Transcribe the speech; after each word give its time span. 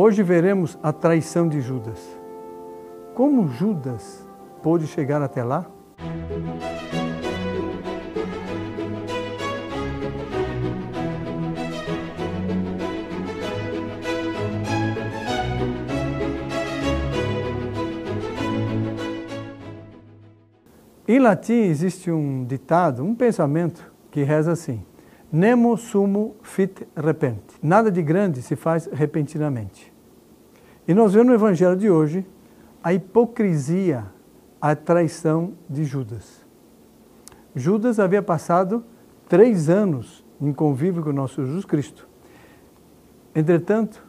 Hoje 0.00 0.22
veremos 0.22 0.78
a 0.80 0.92
traição 0.92 1.48
de 1.48 1.60
Judas. 1.60 1.98
Como 3.16 3.48
Judas 3.48 4.24
pôde 4.62 4.86
chegar 4.86 5.20
até 5.20 5.42
lá? 5.42 5.66
Em 21.08 21.18
latim 21.18 21.54
existe 21.54 22.08
um 22.08 22.44
ditado, 22.44 23.02
um 23.02 23.16
pensamento 23.16 23.92
que 24.12 24.22
reza 24.22 24.52
assim: 24.52 24.80
Nemo 25.30 25.76
sumo 25.76 26.36
fit 26.42 26.86
repente. 26.96 27.56
Nada 27.62 27.90
de 27.90 28.02
grande 28.02 28.40
se 28.40 28.56
faz 28.56 28.88
repentinamente. 28.90 29.92
E 30.86 30.94
nós 30.94 31.12
vemos 31.12 31.28
no 31.28 31.34
evangelho 31.34 31.76
de 31.76 31.90
hoje 31.90 32.26
a 32.82 32.94
hipocrisia, 32.94 34.06
a 34.60 34.74
traição 34.74 35.52
de 35.68 35.84
Judas. 35.84 36.46
Judas 37.54 38.00
havia 38.00 38.22
passado 38.22 38.84
três 39.28 39.68
anos 39.68 40.24
em 40.40 40.52
convívio 40.52 41.02
com 41.02 41.10
o 41.10 41.12
nosso 41.12 41.44
Jesus 41.44 41.64
Cristo. 41.64 42.08
Entretanto, 43.34 44.02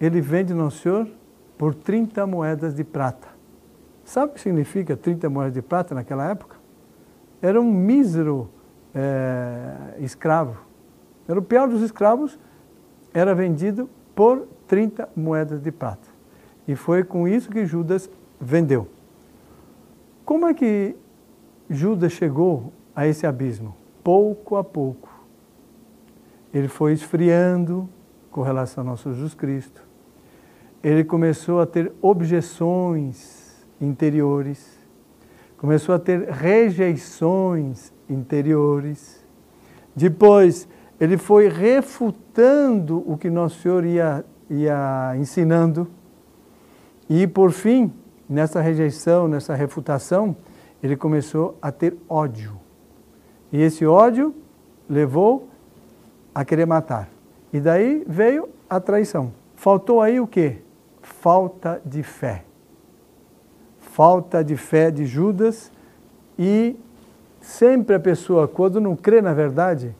ele 0.00 0.20
vende 0.20 0.54
nosso 0.54 0.78
Senhor 0.78 1.08
por 1.58 1.74
30 1.74 2.26
moedas 2.26 2.74
de 2.74 2.84
prata. 2.84 3.28
Sabe 4.04 4.32
o 4.32 4.34
que 4.34 4.40
significa 4.40 4.96
30 4.96 5.28
moedas 5.28 5.52
de 5.52 5.60
prata 5.60 5.94
naquela 5.94 6.30
época? 6.30 6.56
Era 7.42 7.60
um 7.60 7.70
mísero 7.70 8.48
é, 8.94 9.96
escravo. 9.98 10.56
Era 11.28 11.38
o 11.38 11.42
pior 11.42 11.68
dos 11.68 11.82
escravos, 11.82 12.38
era 13.12 13.34
vendido 13.34 13.88
por 14.14 14.46
30 14.66 15.08
moedas 15.14 15.60
de 15.60 15.70
prata. 15.70 16.08
E 16.66 16.74
foi 16.74 17.02
com 17.04 17.26
isso 17.26 17.50
que 17.50 17.64
Judas 17.64 18.10
vendeu. 18.40 18.88
Como 20.24 20.46
é 20.46 20.54
que 20.54 20.94
Judas 21.70 22.12
chegou 22.12 22.72
a 22.94 23.06
esse 23.06 23.26
abismo? 23.26 23.74
Pouco 24.04 24.56
a 24.56 24.64
pouco. 24.64 25.08
Ele 26.52 26.68
foi 26.68 26.92
esfriando 26.92 27.88
com 28.30 28.42
relação 28.42 28.82
ao 28.82 28.90
nosso 28.90 29.12
Jesus 29.12 29.34
Cristo. 29.34 29.82
Ele 30.82 31.04
começou 31.04 31.60
a 31.60 31.66
ter 31.66 31.92
objeções 32.00 33.66
interiores, 33.80 34.77
começou 35.58 35.94
a 35.94 35.98
ter 35.98 36.30
rejeições 36.30 37.92
interiores. 38.08 39.22
Depois, 39.94 40.68
ele 41.00 41.18
foi 41.18 41.48
refutando 41.48 43.02
o 43.04 43.18
que 43.18 43.28
Nosso 43.28 43.60
Senhor 43.60 43.84
ia, 43.84 44.24
ia 44.48 45.14
ensinando. 45.18 45.88
E, 47.10 47.26
por 47.26 47.50
fim, 47.50 47.92
nessa 48.28 48.60
rejeição, 48.60 49.26
nessa 49.26 49.54
refutação, 49.54 50.36
ele 50.82 50.96
começou 50.96 51.58
a 51.60 51.72
ter 51.72 51.96
ódio. 52.08 52.58
E 53.52 53.60
esse 53.60 53.84
ódio 53.84 54.34
levou 54.88 55.48
a 56.32 56.44
querer 56.44 56.66
matar. 56.66 57.10
E 57.52 57.58
daí 57.58 58.04
veio 58.06 58.48
a 58.70 58.78
traição. 58.78 59.32
Faltou 59.56 60.00
aí 60.00 60.20
o 60.20 60.26
quê? 60.26 60.58
Falta 61.02 61.82
de 61.84 62.02
fé 62.02 62.47
falta 63.98 64.44
de 64.44 64.56
fé 64.56 64.92
de 64.92 65.04
Judas 65.04 65.72
e 66.38 66.76
sempre 67.40 67.96
a 67.96 67.98
pessoa, 67.98 68.46
quando 68.46 68.80
não 68.80 68.94
crê 68.94 69.20
na 69.20 69.34
verdade, 69.34 69.92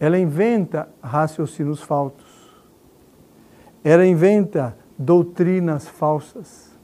ela 0.00 0.18
inventa 0.18 0.88
raciocínios 1.02 1.82
falsos, 1.82 2.50
ela 3.84 4.06
inventa 4.06 4.74
doutrinas 4.96 5.86
falsas 5.86 6.74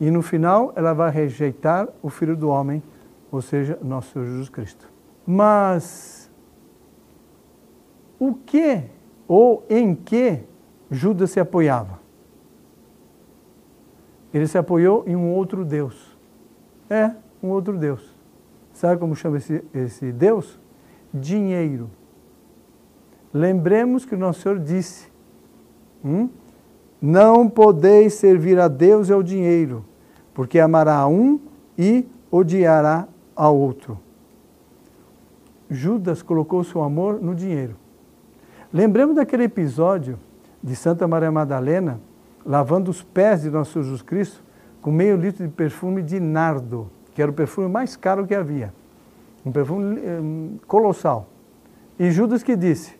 e 0.00 0.10
no 0.10 0.20
final 0.20 0.72
ela 0.74 0.92
vai 0.92 1.12
rejeitar 1.12 1.88
o 2.02 2.10
Filho 2.10 2.36
do 2.36 2.48
Homem, 2.48 2.82
ou 3.30 3.40
seja, 3.40 3.78
nosso 3.80 4.10
Senhor 4.12 4.26
Jesus 4.26 4.48
Cristo. 4.48 4.90
Mas 5.24 6.28
o 8.18 8.34
que 8.34 8.82
ou 9.28 9.64
em 9.70 9.94
que 9.94 10.40
Judas 10.90 11.30
se 11.30 11.38
apoiava? 11.38 12.00
Ele 14.32 14.46
se 14.46 14.56
apoiou 14.56 15.04
em 15.06 15.16
um 15.16 15.32
outro 15.32 15.64
Deus. 15.64 16.16
É, 16.88 17.12
um 17.42 17.48
outro 17.48 17.78
Deus. 17.78 18.14
Sabe 18.72 18.98
como 18.98 19.14
chama 19.14 19.38
esse, 19.38 19.64
esse 19.74 20.12
Deus? 20.12 20.58
Dinheiro. 21.12 21.90
Lembremos 23.32 24.04
que 24.04 24.14
o 24.14 24.18
nosso 24.18 24.40
Senhor 24.40 24.58
disse: 24.58 25.08
hum? 26.04 26.28
Não 27.00 27.48
podeis 27.48 28.14
servir 28.14 28.58
a 28.58 28.68
Deus 28.68 29.08
e 29.08 29.12
ao 29.12 29.22
dinheiro, 29.22 29.84
porque 30.34 30.58
amará 30.58 30.96
a 30.96 31.08
um 31.08 31.40
e 31.78 32.06
odiará 32.30 33.08
a 33.34 33.48
outro. 33.48 33.98
Judas 35.70 36.20
colocou 36.20 36.62
seu 36.64 36.82
amor 36.82 37.20
no 37.22 37.34
dinheiro. 37.34 37.76
Lembremos 38.72 39.16
daquele 39.16 39.44
episódio 39.44 40.18
de 40.62 40.76
Santa 40.76 41.08
Maria 41.08 41.30
Madalena, 41.30 42.00
lavando 42.44 42.90
os 42.90 43.02
pés 43.02 43.42
de 43.42 43.50
nosso 43.50 43.82
Jesus 43.82 44.02
Cristo 44.02 44.42
com 44.80 44.90
meio 44.90 45.16
litro 45.16 45.46
de 45.46 45.52
perfume 45.52 46.02
de 46.02 46.18
nardo, 46.18 46.90
que 47.14 47.20
era 47.20 47.30
o 47.30 47.34
perfume 47.34 47.68
mais 47.68 47.96
caro 47.96 48.26
que 48.26 48.34
havia. 48.34 48.72
Um 49.44 49.52
perfume 49.52 49.98
eh, 49.98 50.20
colossal. 50.66 51.28
E 51.98 52.10
Judas 52.10 52.42
que 52.42 52.56
disse: 52.56 52.98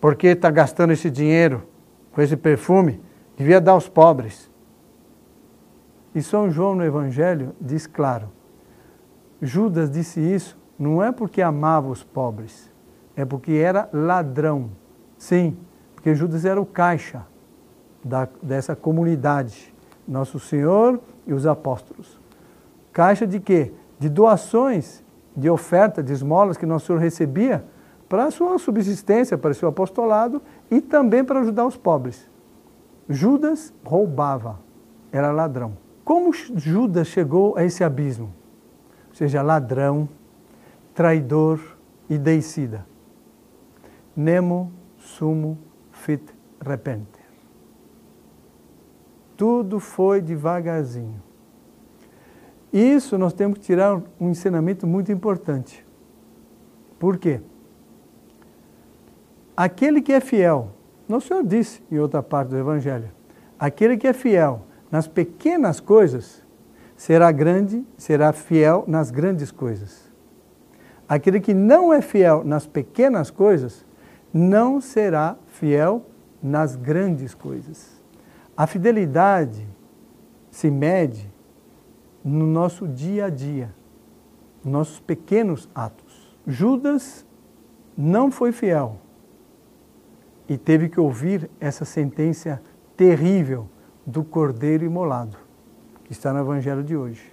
Por 0.00 0.16
que 0.16 0.28
está 0.28 0.50
gastando 0.50 0.92
esse 0.92 1.10
dinheiro 1.10 1.62
com 2.12 2.20
esse 2.20 2.36
perfume? 2.36 3.00
Devia 3.36 3.60
dar 3.60 3.72
aos 3.72 3.88
pobres. 3.88 4.50
E 6.14 6.22
São 6.22 6.50
João 6.50 6.74
no 6.74 6.84
Evangelho 6.84 7.54
diz 7.60 7.86
claro: 7.86 8.28
Judas 9.40 9.90
disse 9.90 10.20
isso 10.20 10.58
não 10.78 11.02
é 11.02 11.10
porque 11.10 11.42
amava 11.42 11.88
os 11.88 12.04
pobres, 12.04 12.70
é 13.16 13.24
porque 13.24 13.52
era 13.52 13.88
ladrão. 13.92 14.70
Sim, 15.16 15.56
porque 15.94 16.14
Judas 16.14 16.44
era 16.44 16.60
o 16.60 16.66
caixa 16.66 17.26
da, 18.04 18.28
dessa 18.42 18.74
comunidade, 18.76 19.74
Nosso 20.06 20.38
Senhor 20.38 21.00
e 21.26 21.32
os 21.32 21.46
apóstolos. 21.46 22.18
Caixa 22.92 23.26
de 23.26 23.40
quê? 23.40 23.72
De 23.98 24.08
doações, 24.08 25.02
de 25.36 25.50
oferta, 25.50 26.02
de 26.02 26.12
esmolas 26.12 26.56
que 26.56 26.66
Nosso 26.66 26.86
Senhor 26.86 26.98
recebia 26.98 27.64
para 28.08 28.24
a 28.24 28.30
sua 28.30 28.58
subsistência, 28.58 29.36
para 29.36 29.50
o 29.50 29.54
seu 29.54 29.68
apostolado 29.68 30.40
e 30.70 30.80
também 30.80 31.22
para 31.22 31.40
ajudar 31.40 31.66
os 31.66 31.76
pobres. 31.76 32.28
Judas 33.08 33.72
roubava, 33.84 34.58
era 35.12 35.30
ladrão. 35.30 35.76
Como 36.04 36.32
Judas 36.32 37.08
chegou 37.08 37.56
a 37.56 37.64
esse 37.64 37.84
abismo? 37.84 38.32
Ou 39.08 39.14
seja, 39.14 39.42
ladrão, 39.42 40.08
traidor 40.94 41.60
e 42.08 42.16
deicida. 42.16 42.86
Nemo 44.16 44.72
sumo 44.96 45.58
fit 45.92 46.24
repente. 46.60 47.17
Tudo 49.38 49.78
foi 49.78 50.20
devagarzinho. 50.20 51.22
Isso 52.72 53.16
nós 53.16 53.32
temos 53.32 53.58
que 53.58 53.64
tirar 53.64 54.02
um 54.20 54.30
ensinamento 54.30 54.84
muito 54.84 55.12
importante. 55.12 55.86
Por 56.98 57.16
quê? 57.16 57.40
Aquele 59.56 60.02
que 60.02 60.12
é 60.12 60.18
fiel, 60.18 60.72
nosso 61.08 61.28
Senhor 61.28 61.44
disse 61.44 61.80
em 61.88 62.00
outra 62.00 62.20
parte 62.20 62.48
do 62.48 62.58
Evangelho, 62.58 63.10
aquele 63.56 63.96
que 63.96 64.08
é 64.08 64.12
fiel 64.12 64.62
nas 64.90 65.06
pequenas 65.06 65.78
coisas, 65.78 66.42
será 66.96 67.30
grande, 67.30 67.86
será 67.96 68.32
fiel 68.32 68.82
nas 68.88 69.12
grandes 69.12 69.52
coisas. 69.52 70.10
Aquele 71.08 71.38
que 71.38 71.54
não 71.54 71.92
é 71.92 72.02
fiel 72.02 72.42
nas 72.42 72.66
pequenas 72.66 73.30
coisas, 73.30 73.86
não 74.34 74.80
será 74.80 75.36
fiel 75.46 76.04
nas 76.42 76.74
grandes 76.74 77.34
coisas. 77.34 77.97
A 78.58 78.66
fidelidade 78.66 79.64
se 80.50 80.68
mede 80.68 81.32
no 82.24 82.44
nosso 82.44 82.88
dia 82.88 83.26
a 83.26 83.30
dia, 83.30 83.72
nos 84.64 84.72
nossos 84.72 84.98
pequenos 84.98 85.68
atos. 85.72 86.36
Judas 86.44 87.24
não 87.96 88.32
foi 88.32 88.50
fiel 88.50 88.96
e 90.48 90.58
teve 90.58 90.88
que 90.88 90.98
ouvir 90.98 91.48
essa 91.60 91.84
sentença 91.84 92.60
terrível 92.96 93.68
do 94.04 94.24
cordeiro 94.24 94.84
imolado, 94.84 95.36
que 96.02 96.10
está 96.10 96.32
no 96.32 96.40
evangelho 96.40 96.82
de 96.82 96.96
hoje. 96.96 97.32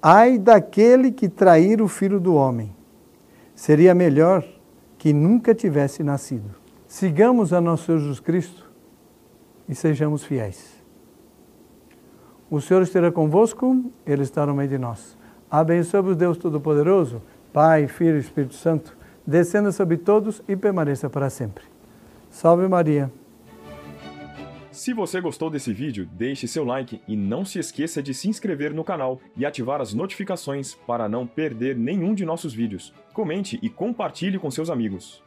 Ai 0.00 0.38
daquele 0.38 1.12
que 1.12 1.28
trair 1.28 1.82
o 1.82 1.86
filho 1.86 2.18
do 2.18 2.34
homem. 2.34 2.74
Seria 3.54 3.94
melhor 3.94 4.42
que 4.96 5.12
nunca 5.12 5.54
tivesse 5.54 6.02
nascido. 6.02 6.48
Sigamos 6.88 7.52
a 7.52 7.60
nosso 7.60 7.92
Jesus 7.98 8.18
Cristo 8.18 8.71
e 9.68 9.74
sejamos 9.74 10.24
fiéis. 10.24 10.82
O 12.50 12.60
Senhor 12.60 12.82
esteja 12.82 13.10
convosco, 13.10 13.90
Ele 14.06 14.22
está 14.22 14.44
no 14.44 14.54
meio 14.54 14.68
de 14.68 14.78
nós. 14.78 15.16
Abençoe-vos, 15.50 16.16
Deus 16.16 16.36
Todo-Poderoso, 16.36 17.22
Pai, 17.52 17.86
Filho 17.86 18.16
e 18.16 18.20
Espírito 18.20 18.54
Santo, 18.54 18.96
descenda 19.26 19.72
sobre 19.72 19.96
todos 19.96 20.42
e 20.48 20.56
permaneça 20.56 21.08
para 21.08 21.30
sempre. 21.30 21.64
Salve 22.30 22.66
Maria! 22.68 23.10
Se 24.72 24.94
você 24.94 25.20
gostou 25.20 25.50
desse 25.50 25.70
vídeo, 25.70 26.08
deixe 26.12 26.48
seu 26.48 26.64
like 26.64 27.02
e 27.06 27.14
não 27.14 27.44
se 27.44 27.58
esqueça 27.58 28.02
de 28.02 28.14
se 28.14 28.26
inscrever 28.26 28.72
no 28.72 28.82
canal 28.82 29.20
e 29.36 29.44
ativar 29.44 29.82
as 29.82 29.92
notificações 29.92 30.74
para 30.74 31.10
não 31.10 31.26
perder 31.26 31.76
nenhum 31.76 32.14
de 32.14 32.24
nossos 32.24 32.54
vídeos. 32.54 32.92
Comente 33.12 33.58
e 33.62 33.68
compartilhe 33.68 34.38
com 34.38 34.50
seus 34.50 34.70
amigos. 34.70 35.22